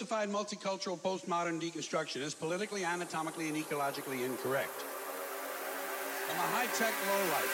[0.00, 4.84] diversified multicultural postmodern deconstruction is politically, anatomically, and ecologically incorrect.
[6.30, 7.49] I'm a high tech lowlife.